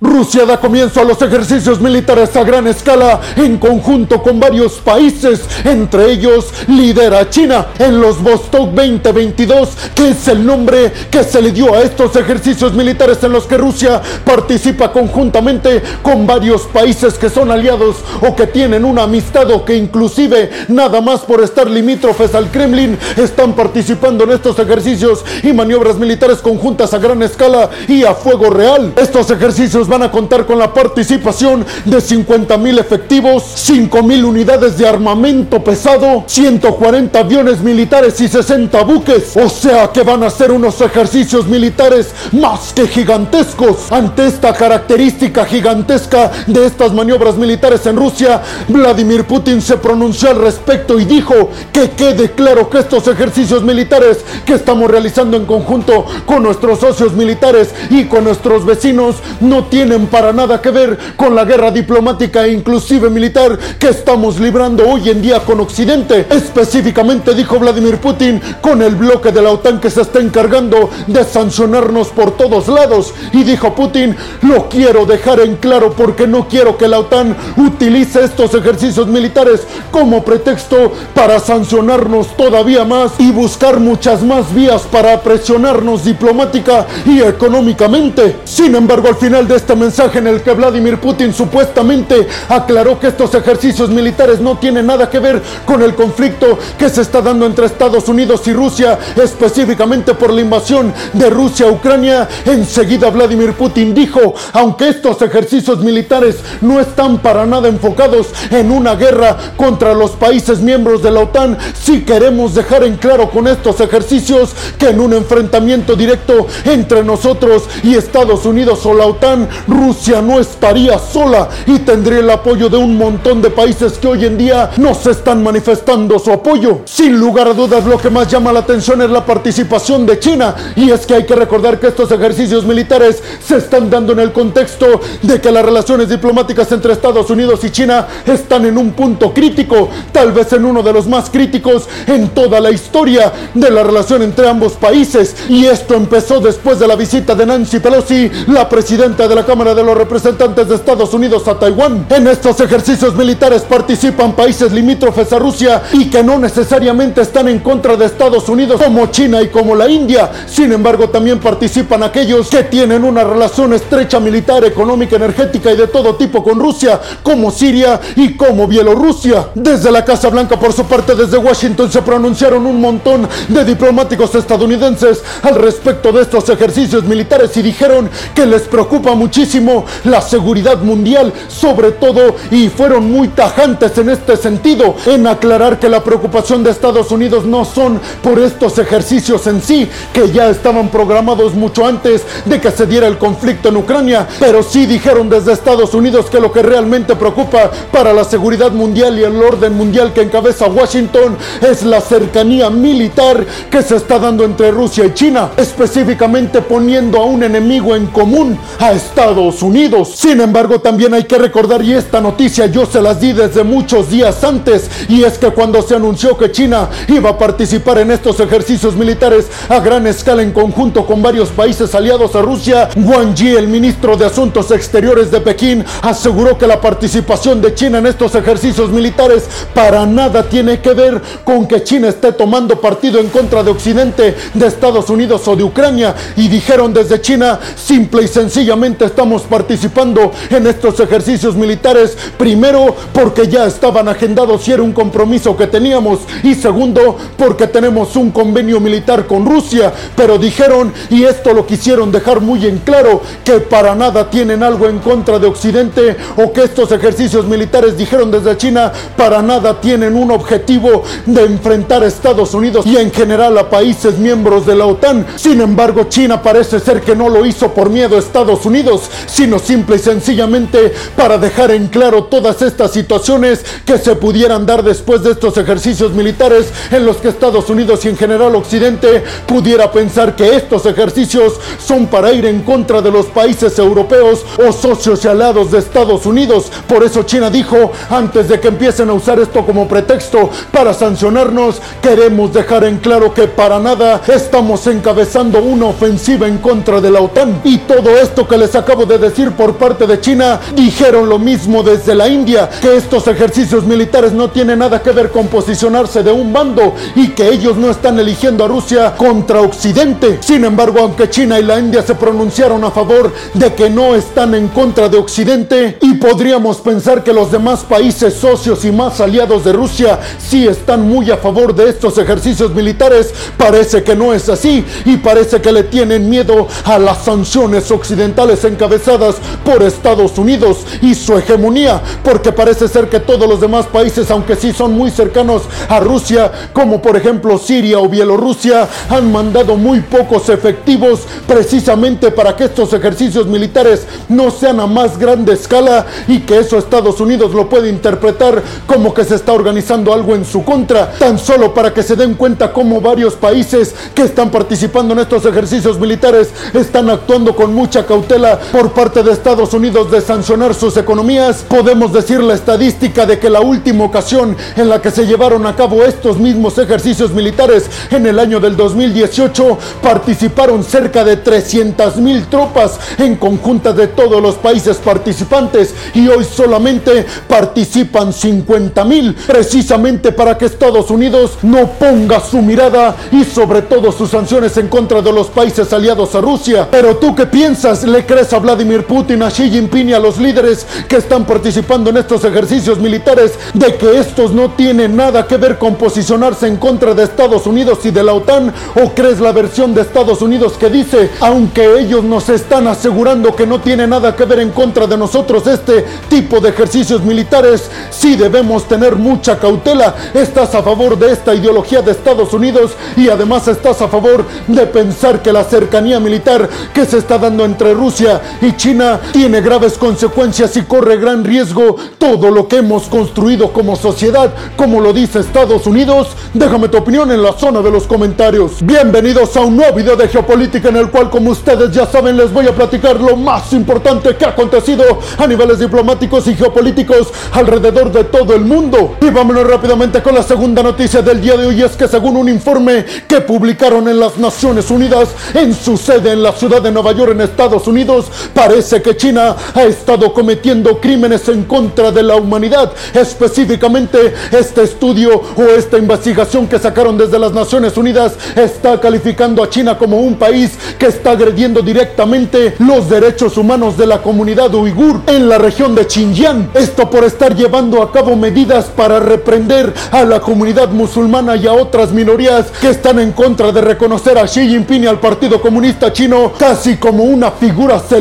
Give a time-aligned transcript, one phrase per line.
[0.00, 5.42] Rusia da comienzo a los ejercicios militares a gran escala en conjunto con varios países,
[5.62, 11.52] entre ellos lidera China en los Vostok 2022, que es el nombre que se le
[11.52, 17.28] dio a estos ejercicios militares en los que Rusia participa conjuntamente con varios países que
[17.28, 22.34] son aliados o que tienen una amistad o que inclusive nada más por estar limítrofes
[22.34, 28.04] al Kremlin están participando en estos ejercicios y maniobras militares conjuntas a gran escala y
[28.04, 28.94] a fuego real.
[28.96, 34.78] Estos ejercicios van a contar con la participación de 50 mil efectivos, 5 mil unidades
[34.78, 39.36] de armamento pesado, 140 aviones militares y 60 buques.
[39.36, 43.90] O sea que van a ser unos ejercicios militares más que gigantescos.
[43.90, 50.40] Ante esta característica gigantesca de estas maniobras militares en Rusia, Vladimir Putin se pronunció al
[50.40, 56.06] respecto y dijo que quede claro que estos ejercicios militares que estamos realizando en conjunto
[56.26, 60.98] con nuestros socios militares y con nuestros vecinos no tienen tienen para nada que ver
[61.16, 66.26] con la guerra diplomática e inclusive militar que estamos librando hoy en día con Occidente.
[66.28, 71.24] Específicamente dijo Vladimir Putin con el bloque de la OTAN que se está encargando de
[71.24, 73.14] sancionarnos por todos lados.
[73.32, 78.22] Y dijo Putin, lo quiero dejar en claro porque no quiero que la OTAN utilice
[78.22, 85.22] estos ejercicios militares como pretexto para sancionarnos todavía más y buscar muchas más vías para
[85.22, 88.36] presionarnos diplomática y económicamente.
[88.44, 92.98] Sin embargo, al final de este este mensaje en el que Vladimir Putin supuestamente aclaró
[92.98, 97.22] que estos ejercicios militares no tienen nada que ver con el conflicto que se está
[97.22, 102.28] dando entre Estados Unidos y Rusia, específicamente por la invasión de Rusia a Ucrania.
[102.46, 108.96] Enseguida Vladimir Putin dijo, aunque estos ejercicios militares no están para nada enfocados en una
[108.96, 113.80] guerra contra los países miembros de la OTAN, sí queremos dejar en claro con estos
[113.80, 120.22] ejercicios que en un enfrentamiento directo entre nosotros y Estados Unidos o la OTAN Rusia
[120.22, 124.36] no estaría sola y tendría el apoyo de un montón de países que hoy en
[124.36, 126.80] día nos están manifestando su apoyo.
[126.84, 130.54] Sin lugar a dudas, lo que más llama la atención es la participación de China.
[130.76, 134.32] Y es que hay que recordar que estos ejercicios militares se están dando en el
[134.32, 139.32] contexto de que las relaciones diplomáticas entre Estados Unidos y China están en un punto
[139.32, 143.82] crítico, tal vez en uno de los más críticos en toda la historia de la
[143.82, 145.36] relación entre ambos países.
[145.48, 149.74] Y esto empezó después de la visita de Nancy Pelosi, la presidenta de la Cámara
[149.74, 152.06] de los Representantes de Estados Unidos a Taiwán.
[152.10, 157.60] En estos ejercicios militares participan países limítrofes a Rusia y que no necesariamente están en
[157.60, 160.30] contra de Estados Unidos como China y como la India.
[160.46, 165.86] Sin embargo, también participan aquellos que tienen una relación estrecha militar, económica, energética y de
[165.86, 169.48] todo tipo con Rusia, como Siria y como Bielorrusia.
[169.54, 174.34] Desde la Casa Blanca, por su parte, desde Washington se pronunciaron un montón de diplomáticos
[174.34, 180.82] estadounidenses al respecto de estos ejercicios militares y dijeron que les preocupa muchísimo la seguridad
[180.82, 186.64] mundial, sobre todo, y fueron muy tajantes en este sentido, en aclarar que la preocupación
[186.64, 191.86] de Estados Unidos no son por estos ejercicios en sí, que ya estaban programados mucho
[191.86, 196.26] antes de que se diera el conflicto en Ucrania, pero sí dijeron desde Estados Unidos
[196.28, 200.66] que lo que realmente preocupa para la seguridad mundial y el orden mundial que encabeza
[200.66, 207.18] Washington es la cercanía militar que se está dando entre Rusia y China, específicamente poniendo
[207.18, 210.12] a un enemigo en común, a Estados Unidos.
[210.14, 214.08] Sin embargo, también hay que recordar, y esta noticia yo se las di desde muchos
[214.08, 218.40] días antes, y es que cuando se anunció que China iba a participar en estos
[218.40, 223.56] ejercicios militares a gran escala en conjunto con varios países aliados a Rusia, Wang Yi,
[223.56, 228.34] el ministro de Asuntos Exteriores de Pekín, aseguró que la participación de China en estos
[228.34, 229.44] ejercicios militares
[229.74, 234.34] para nada tiene que ver con que China esté tomando partido en contra de Occidente,
[234.54, 240.30] de Estados Unidos o de Ucrania, y dijeron desde China, simple y sencillamente estamos participando
[240.50, 246.20] en estos ejercicios militares, primero porque ya estaban agendados y era un compromiso que teníamos,
[246.42, 252.12] y segundo porque tenemos un convenio militar con Rusia, pero dijeron, y esto lo quisieron
[252.12, 256.62] dejar muy en claro, que para nada tienen algo en contra de Occidente o que
[256.62, 262.54] estos ejercicios militares, dijeron desde China, para nada tienen un objetivo de enfrentar a Estados
[262.54, 265.26] Unidos y en general a países miembros de la OTAN.
[265.36, 269.58] Sin embargo, China parece ser que no lo hizo por miedo a Estados Unidos, sino
[269.58, 275.22] simple y sencillamente para dejar en claro todas estas situaciones que se pudieran dar después
[275.22, 280.36] de estos ejercicios militares en los que Estados Unidos y en general Occidente pudiera pensar
[280.36, 285.28] que estos ejercicios son para ir en contra de los países europeos o socios y
[285.28, 286.70] aliados de Estados Unidos.
[286.86, 291.80] Por eso China dijo, antes de que empiecen a usar esto como pretexto para sancionarnos,
[292.02, 297.20] queremos dejar en claro que para nada estamos encabezando una ofensiva en contra de la
[297.20, 297.60] OTAN.
[297.64, 301.38] Y todo esto que les acabo acabo de decir por parte de China, dijeron lo
[301.38, 306.24] mismo desde la India, que estos ejercicios militares no tienen nada que ver con posicionarse
[306.24, 310.38] de un bando y que ellos no están eligiendo a Rusia contra Occidente.
[310.40, 314.56] Sin embargo, aunque China y la India se pronunciaron a favor de que no están
[314.56, 319.64] en contra de Occidente y podríamos pensar que los demás países socios y más aliados
[319.64, 324.48] de Rusia sí están muy a favor de estos ejercicios militares, parece que no es
[324.48, 330.86] así y parece que le tienen miedo a las sanciones occidentales encabezadas por Estados Unidos
[331.02, 335.10] y su hegemonía, porque parece ser que todos los demás países, aunque sí son muy
[335.10, 342.30] cercanos a Rusia, como por ejemplo Siria o Bielorrusia, han mandado muy pocos efectivos precisamente
[342.30, 347.20] para que estos ejercicios militares no sean a más grande escala y que eso Estados
[347.20, 351.74] Unidos lo puede interpretar como que se está organizando algo en su contra, tan solo
[351.74, 356.48] para que se den cuenta cómo varios países que están participando en estos ejercicios militares
[356.72, 361.64] están actuando con mucha cautela por parte de Estados Unidos de sancionar sus economías.
[361.66, 365.74] Podemos decir la estadística de que la última ocasión en la que se llevaron a
[365.74, 372.46] cabo estos mismos ejercicios militares en el año del 2018 participaron cerca de 300 mil
[372.46, 380.32] tropas en conjunta de todos los países participantes y hoy solamente participan 50 mil precisamente
[380.32, 385.22] para que Estados Unidos no ponga su mirada y sobre todo sus sanciones en contra
[385.22, 386.88] de los países aliados a Rusia.
[386.90, 388.04] Pero tú qué piensas?
[388.04, 392.10] ¿Le crees a Vladimir Putin, a Xi Jinping y a los líderes que están participando
[392.10, 396.76] en estos ejercicios militares de que estos no tienen nada que ver con posicionarse en
[396.76, 398.72] contra de Estados Unidos y de la OTAN?
[399.02, 403.66] ¿O crees la versión de Estados Unidos que dice, aunque ellos nos están asegurando que
[403.66, 408.36] no tiene nada que ver en contra de nosotros este tipo de ejercicios militares, sí
[408.36, 410.14] debemos tener mucha cautela?
[410.34, 414.86] ¿Estás a favor de esta ideología de Estados Unidos y además estás a favor de
[414.86, 419.98] pensar que la cercanía militar que se está dando entre Rusia y China tiene graves
[419.98, 425.40] consecuencias y corre gran riesgo todo lo que hemos construido como sociedad, como lo dice
[425.40, 426.28] Estados Unidos?
[426.54, 428.82] Déjame tu opinión en la zona de los comentarios.
[428.82, 432.52] Bienvenidos a un nuevo video de geopolítica en el cual, como ustedes ya saben, les
[432.52, 435.04] voy a platicar lo más importante que ha acontecido
[435.38, 439.16] a niveles diplomáticos y geopolíticos alrededor de todo el mundo.
[439.20, 442.48] Y vámonos rápidamente con la segunda noticia del día de hoy, es que según un
[442.48, 447.12] informe que publicaron en las Naciones Unidas en su sede en la ciudad de Nueva
[447.12, 452.36] York en Estados Unidos, parece que China ha estado cometiendo crímenes en contra de la
[452.36, 452.92] humanidad.
[453.14, 459.70] Específicamente, este estudio o esta investigación que sacaron desde las Naciones Unidas está calificando a
[459.70, 465.20] China como un país que está agrediendo directamente los derechos humanos de la comunidad uigur
[465.26, 466.70] en la región de Xinjiang.
[466.74, 471.72] Esto por estar llevando a cabo medidas para reprender a la comunidad musulmana y a
[471.72, 476.12] otras minorías que están en contra de reconocer a Xi Jinping y al Partido Comunista
[476.12, 478.19] Chino casi como una figura celestial.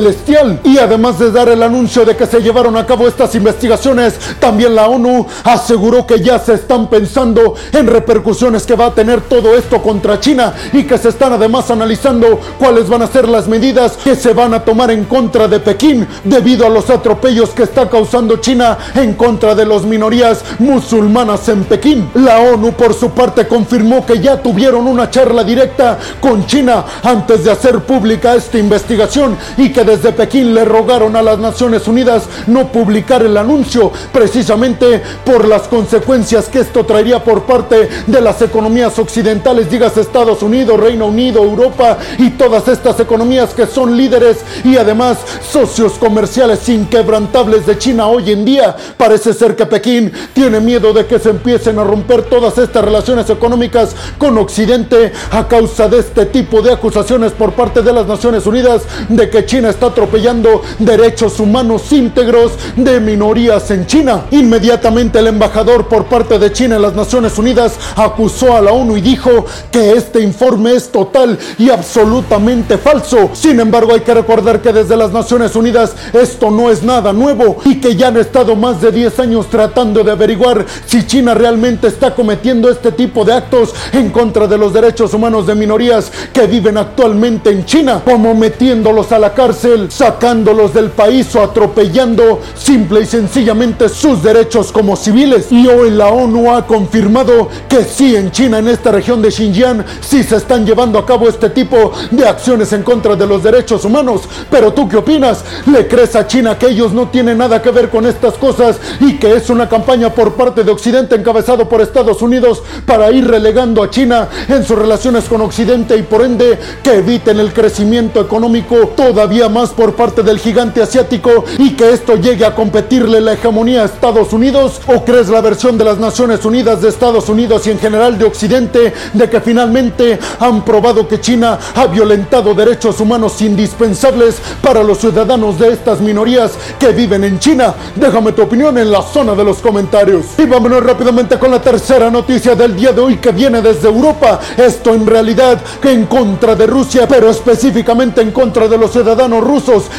[0.64, 4.74] Y además de dar el anuncio de que se llevaron a cabo estas investigaciones, también
[4.74, 9.56] la ONU aseguró que ya se están pensando en repercusiones que va a tener todo
[9.56, 13.98] esto contra China y que se están además analizando cuáles van a ser las medidas
[14.02, 17.90] que se van a tomar en contra de Pekín debido a los atropellos que está
[17.90, 22.10] causando China en contra de las minorías musulmanas en Pekín.
[22.14, 27.44] La ONU por su parte confirmó que ya tuvieron una charla directa con China antes
[27.44, 32.26] de hacer pública esta investigación y que desde Pekín le rogaron a las Naciones Unidas
[32.46, 38.40] no publicar el anuncio precisamente por las consecuencias que esto traería por parte de las
[38.44, 44.38] economías occidentales, digas Estados Unidos, Reino Unido, Europa y todas estas economías que son líderes
[44.64, 45.18] y además
[45.52, 48.76] socios comerciales inquebrantables de China hoy en día.
[48.96, 53.28] Parece ser que Pekín tiene miedo de que se empiecen a romper todas estas relaciones
[53.32, 58.46] económicas con Occidente a causa de este tipo de acusaciones por parte de las Naciones
[58.46, 64.26] Unidas de que China está atropellando derechos humanos íntegros de minorías en China.
[64.32, 68.98] Inmediatamente el embajador por parte de China en las Naciones Unidas acusó a la ONU
[68.98, 73.32] y dijo que este informe es total y absolutamente falso.
[73.34, 77.58] Sin embargo, hay que recordar que desde las Naciones Unidas esto no es nada nuevo
[77.66, 81.88] y que ya han estado más de 10 años tratando de averiguar si China realmente
[81.88, 86.48] está cometiendo este tipo de actos en contra de los derechos humanos de minorías que
[86.48, 93.02] viven actualmente en China, como metiéndolos a la cárcel, sacándolos del país o atropellando simple
[93.02, 95.52] y sencillamente sus derechos como civiles.
[95.52, 99.86] Y hoy la ONU ha confirmado que sí en China, en esta región de Xinjiang,
[100.02, 103.86] sí se están llevando a cabo este tipo de acciones en contra de los derechos
[103.86, 104.22] humanos.
[104.50, 105.44] Pero tú qué opinas?
[105.66, 109.18] ¿Le crees a China que ellos no tienen nada que ver con estas cosas y
[109.18, 113.84] que es una campaña por parte de Occidente encabezado por Estados Unidos para ir relegando
[113.84, 118.94] a China en sus relaciones con Occidente y por ende que eviten el crecimiento económico
[118.96, 123.34] todavía más además por parte del gigante asiático y que esto llegue a competirle la
[123.34, 124.80] hegemonía a Estados Unidos?
[124.88, 128.26] ¿O crees la versión de las Naciones Unidas de Estados Unidos y en general de
[128.26, 135.00] Occidente de que finalmente han probado que China ha violentado derechos humanos indispensables para los
[135.00, 137.74] ciudadanos de estas minorías que viven en China?
[137.96, 140.26] Déjame tu opinión en la zona de los comentarios.
[140.38, 144.40] Y vámonos rápidamente con la tercera noticia del día de hoy que viene desde Europa.
[144.56, 149.44] Esto en realidad en contra de Rusia, pero específicamente en contra de los ciudadanos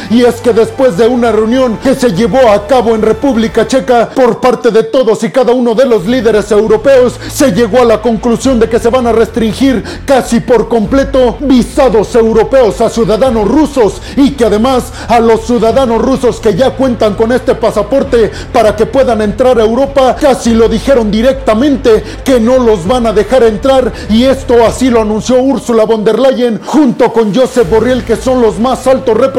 [0.09, 4.09] Y es que después de una reunión que se llevó a cabo en República Checa
[4.09, 8.01] por parte de todos y cada uno de los líderes europeos, se llegó a la
[8.01, 14.01] conclusión de que se van a restringir casi por completo visados europeos a ciudadanos rusos
[14.15, 18.85] y que además a los ciudadanos rusos que ya cuentan con este pasaporte para que
[18.85, 23.91] puedan entrar a Europa, casi lo dijeron directamente que no los van a dejar entrar.
[24.09, 28.41] Y esto así lo anunció Ursula von der Leyen junto con Josep Borrell que son
[28.41, 29.30] los más altos representantes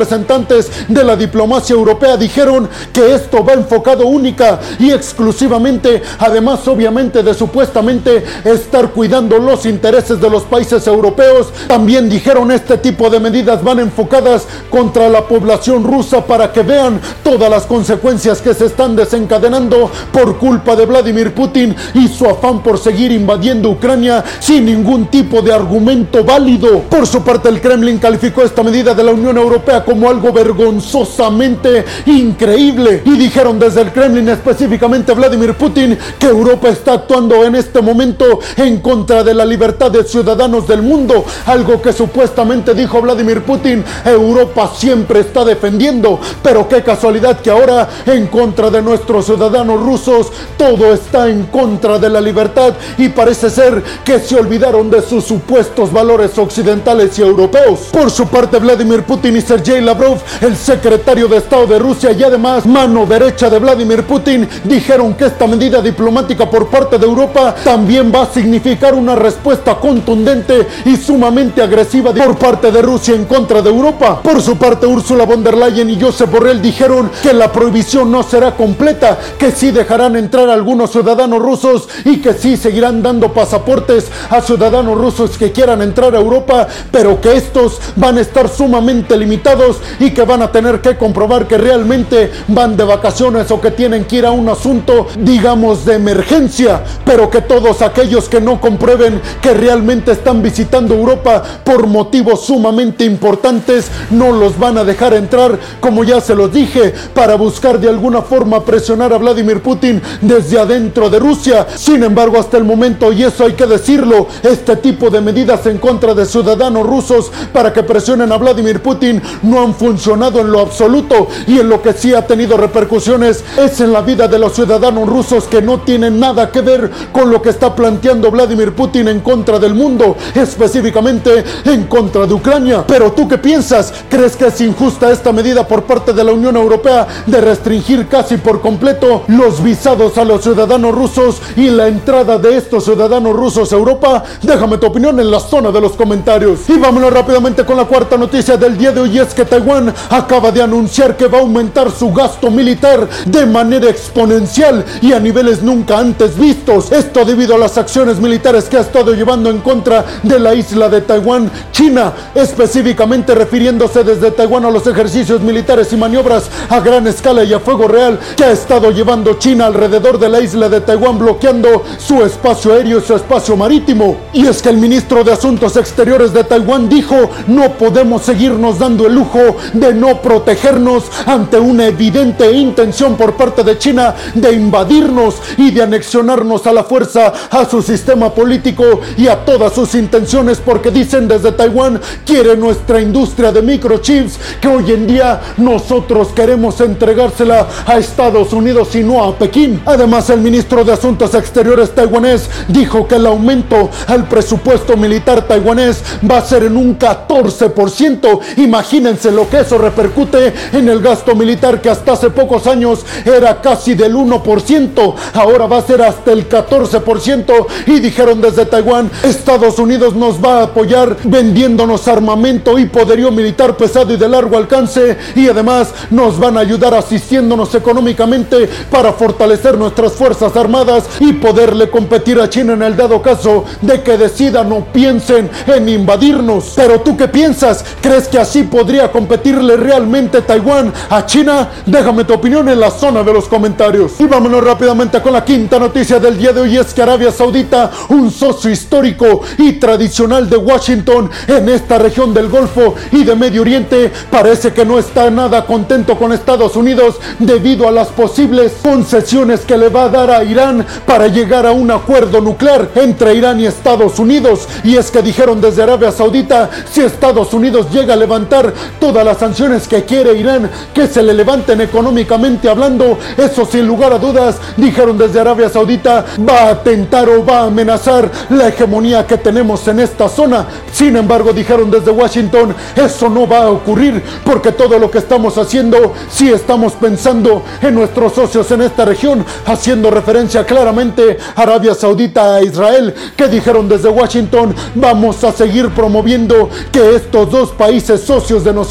[0.88, 7.34] de la diplomacia europea dijeron que esto va enfocado única y exclusivamente además obviamente de
[7.34, 13.62] supuestamente estar cuidando los intereses de los países europeos también dijeron este tipo de medidas
[13.62, 18.96] van enfocadas contra la población rusa para que vean todas las consecuencias que se están
[18.96, 25.06] desencadenando por culpa de Vladimir Putin y su afán por seguir invadiendo Ucrania sin ningún
[25.06, 26.80] tipo de argumento válido.
[26.82, 31.84] Por su parte, el Kremlin calificó esta medida de la Unión Europea como algo vergonzosamente
[32.06, 33.02] increíble.
[33.04, 38.40] Y dijeron desde el Kremlin específicamente Vladimir Putin que Europa está actuando en este momento
[38.56, 43.84] en contra de la libertad de ciudadanos del mundo, algo que supuestamente dijo Vladimir Putin,
[44.04, 50.28] Europa siempre está defendiendo, pero qué casualidad que ahora en contra de nuestros ciudadanos rusos
[50.56, 52.74] todo está en contra de la libertad.
[52.98, 57.80] Y parece ser que se olvidaron de sus supuestos valores occidentales y europeos.
[57.92, 62.22] Por su parte, Vladimir Putin y Sergei Lavrov, el secretario de Estado de Rusia y
[62.22, 67.54] además mano derecha de Vladimir Putin, dijeron que esta medida diplomática por parte de Europa
[67.64, 73.24] también va a significar una respuesta contundente y sumamente agresiva por parte de Rusia en
[73.24, 74.20] contra de Europa.
[74.22, 78.22] Por su parte, Ursula von der Leyen y Josep Borrell dijeron que la prohibición no
[78.22, 84.10] será completa, que sí dejarán entrar algunos ciudadanos rusos y que sí seguirán dando pasaportes
[84.30, 89.16] a ciudadanos rusos que quieran entrar a Europa, pero que estos van a estar sumamente
[89.16, 89.61] limitados
[89.98, 94.04] y que van a tener que comprobar que realmente van de vacaciones o que tienen
[94.04, 99.20] que ir a un asunto, digamos, de emergencia, pero que todos aquellos que no comprueben
[99.40, 105.58] que realmente están visitando Europa por motivos sumamente importantes, no los van a dejar entrar,
[105.80, 110.58] como ya se los dije, para buscar de alguna forma presionar a Vladimir Putin desde
[110.58, 111.66] adentro de Rusia.
[111.76, 115.78] Sin embargo, hasta el momento, y eso hay que decirlo, este tipo de medidas en
[115.78, 120.60] contra de ciudadanos rusos para que presionen a Vladimir Putin no han funcionado en lo
[120.60, 124.54] absoluto y en lo que sí ha tenido repercusiones es en la vida de los
[124.54, 129.08] ciudadanos rusos que no tienen nada que ver con lo que está planteando Vladimir Putin
[129.08, 132.84] en contra del mundo, específicamente en contra de Ucrania.
[132.86, 133.92] Pero tú qué piensas?
[134.08, 138.38] ¿Crees que es injusta esta medida por parte de la Unión Europea de restringir casi
[138.38, 143.70] por completo los visados a los ciudadanos rusos y la entrada de estos ciudadanos rusos
[143.70, 144.24] a Europa?
[144.40, 146.60] Déjame tu opinión en la zona de los comentarios.
[146.70, 150.50] Y vámonos rápidamente con la cuarta noticia del día de hoy es que Taiwán acaba
[150.50, 155.62] de anunciar que va a aumentar su gasto militar de manera exponencial y a niveles
[155.62, 156.92] nunca antes vistos.
[156.92, 160.88] Esto debido a las acciones militares que ha estado llevando en contra de la isla
[160.88, 167.06] de Taiwán, China, específicamente refiriéndose desde Taiwán a los ejercicios militares y maniobras a gran
[167.06, 170.80] escala y a fuego real que ha estado llevando China alrededor de la isla de
[170.80, 174.16] Taiwán bloqueando su espacio aéreo y su espacio marítimo.
[174.32, 179.06] Y es que el ministro de Asuntos Exteriores de Taiwán dijo, no podemos seguirnos dando
[179.06, 179.31] el lujo
[179.72, 185.82] de no protegernos ante una evidente intención por parte de China de invadirnos y de
[185.82, 191.28] anexionarnos a la fuerza a su sistema político y a todas sus intenciones porque dicen
[191.28, 197.96] desde Taiwán quiere nuestra industria de microchips que hoy en día nosotros queremos entregársela a
[197.98, 199.80] Estados Unidos y no a Pekín.
[199.86, 206.02] Además, el ministro de Asuntos Exteriores taiwanés dijo que el aumento al presupuesto militar taiwanés
[206.28, 208.40] va a ser en un 14%.
[208.58, 213.60] Imagínense lo que eso repercute en el gasto militar que hasta hace pocos años era
[213.60, 215.14] casi del 1%.
[215.34, 220.60] Ahora va a ser hasta el 14% y dijeron desde Taiwán, Estados Unidos nos va
[220.60, 226.38] a apoyar vendiéndonos armamento y poderío militar pesado y de largo alcance y además nos
[226.38, 232.74] van a ayudar asistiéndonos económicamente para fortalecer nuestras fuerzas armadas y poderle competir a China
[232.74, 236.72] en el dado caso de que decidan o piensen en invadirnos.
[236.76, 237.84] Pero tú qué piensas?
[238.00, 241.68] ¿Crees que así podría ¿Podría competirle realmente Taiwán a China?
[241.86, 244.12] Déjame tu opinión en la zona de los comentarios.
[244.20, 247.90] Y vámonos rápidamente con la quinta noticia del día de hoy es que Arabia Saudita,
[248.10, 253.62] un socio histórico y tradicional de Washington en esta región del Golfo y de Medio
[253.62, 259.62] Oriente, parece que no está nada contento con Estados Unidos debido a las posibles concesiones
[259.62, 263.58] que le va a dar a Irán para llegar a un acuerdo nuclear entre Irán
[263.58, 264.68] y Estados Unidos.
[264.84, 269.38] Y es que dijeron desde Arabia Saudita, si Estados Unidos llega a levantar todas las
[269.38, 274.56] sanciones que quiere Irán, que se le levanten económicamente hablando, eso sin lugar a dudas,
[274.76, 279.86] dijeron desde Arabia Saudita, va a tentar o va a amenazar la hegemonía que tenemos
[279.88, 280.66] en esta zona.
[280.92, 285.58] Sin embargo, dijeron desde Washington, eso no va a ocurrir porque todo lo que estamos
[285.58, 291.94] haciendo, si estamos pensando en nuestros socios en esta región, haciendo referencia claramente a Arabia
[291.94, 298.20] Saudita a Israel, que dijeron desde Washington, vamos a seguir promoviendo que estos dos países
[298.20, 298.81] socios de nosotros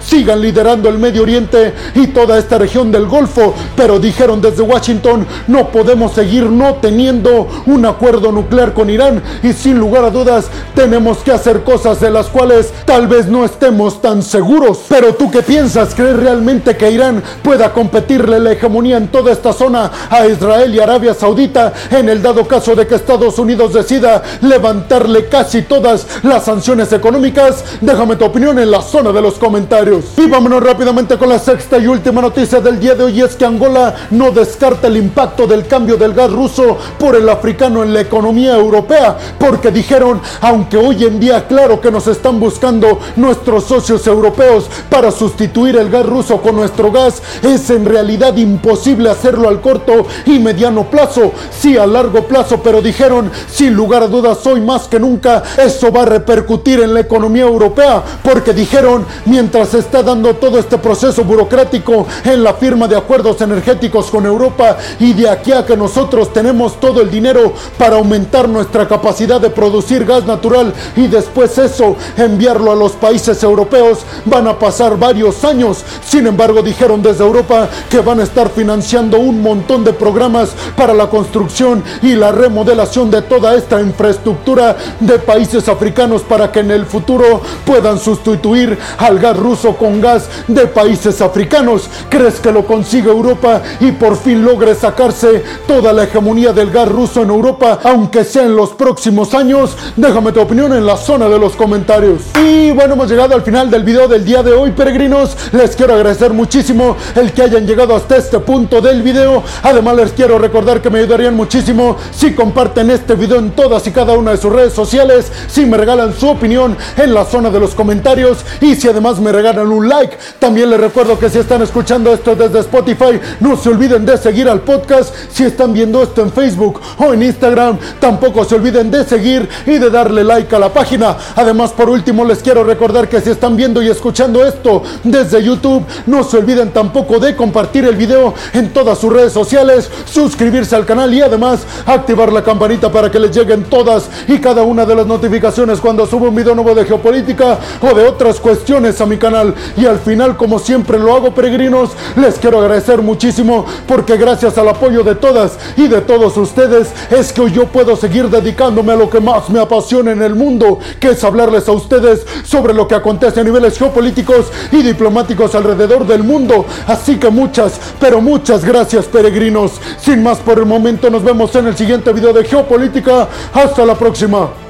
[0.00, 5.26] sigan liderando el Medio Oriente y toda esta región del Golfo, pero dijeron desde Washington,
[5.46, 10.46] no podemos seguir no teniendo un acuerdo nuclear con Irán y sin lugar a dudas
[10.74, 14.80] tenemos que hacer cosas de las cuales tal vez no estemos tan seguros.
[14.88, 15.94] Pero tú qué piensas?
[15.94, 20.80] ¿Crees realmente que Irán pueda competirle la hegemonía en toda esta zona a Israel y
[20.80, 26.44] Arabia Saudita en el dado caso de que Estados Unidos decida levantarle casi todas las
[26.44, 27.64] sanciones económicas?
[27.80, 30.04] Déjame tu opinión en la zona de los comentarios.
[30.16, 33.44] Y vámonos rápidamente con la sexta y última noticia del día de hoy es que
[33.44, 38.00] Angola no descarta el impacto del cambio del gas ruso por el africano en la
[38.00, 44.06] economía europea, porque dijeron, aunque hoy en día claro que nos están buscando nuestros socios
[44.06, 49.60] europeos para sustituir el gas ruso con nuestro gas, es en realidad imposible hacerlo al
[49.60, 54.60] corto y mediano plazo, sí a largo plazo, pero dijeron, sin lugar a dudas, hoy
[54.60, 59.78] más que nunca, eso va a repercutir en la economía europea, porque dijeron, mientras se
[59.78, 65.12] está dando todo este proceso burocrático en la firma de acuerdos energéticos con Europa y
[65.12, 70.04] de aquí a que nosotros tenemos todo el dinero para aumentar nuestra capacidad de producir
[70.04, 75.84] gas natural y después eso enviarlo a los países europeos, van a pasar varios años.
[76.04, 80.94] Sin embargo, dijeron desde Europa que van a estar financiando un montón de programas para
[80.94, 86.70] la construcción y la remodelación de toda esta infraestructura de países africanos para que en
[86.70, 91.88] el futuro puedan sustituir al gas ruso con gas de países africanos.
[92.08, 96.88] ¿Crees que lo consigue Europa y por fin logre sacarse toda la hegemonía del gas
[96.88, 99.76] ruso en Europa, aunque sea en los próximos años?
[99.96, 102.22] Déjame tu opinión en la zona de los comentarios.
[102.44, 105.36] Y bueno, hemos llegado al final del video del día de hoy, peregrinos.
[105.52, 109.42] Les quiero agradecer muchísimo el que hayan llegado hasta este punto del video.
[109.62, 113.92] Además, les quiero recordar que me ayudarían muchísimo si comparten este video en todas y
[113.92, 117.60] cada una de sus redes sociales, si me regalan su opinión en la zona de
[117.60, 120.16] los comentarios y si además me regalan un like.
[120.38, 124.48] También les recuerdo que si están escuchando esto desde Spotify, no se olviden de seguir
[124.48, 125.14] al podcast.
[125.30, 129.78] Si están viendo esto en Facebook o en Instagram, tampoco se olviden de seguir y
[129.78, 131.16] de darle like a la página.
[131.36, 135.84] Además, por último, les quiero recordar que si están viendo y escuchando esto desde YouTube,
[136.06, 140.86] no se olviden tampoco de compartir el video en todas sus redes sociales, suscribirse al
[140.86, 144.94] canal y además activar la campanita para que les lleguen todas y cada una de
[144.94, 149.16] las notificaciones cuando subo un video nuevo de geopolítica o de otras cuestiones a mi
[149.16, 149.54] canal.
[149.76, 154.68] Y al final, como siempre lo hago, peregrinos, les quiero agradecer muchísimo porque gracias al
[154.68, 158.96] apoyo de todas y de todos ustedes es que hoy yo puedo seguir dedicándome a
[158.96, 162.86] lo que más me apasiona en el mundo, que es hablarles a ustedes sobre lo
[162.86, 166.64] que acontece a niveles geopolíticos y diplomáticos alrededor del mundo.
[166.86, 169.72] Así que muchas, pero muchas gracias peregrinos.
[170.00, 173.26] Sin más por el momento, nos vemos en el siguiente video de geopolítica.
[173.52, 174.67] Hasta la próxima.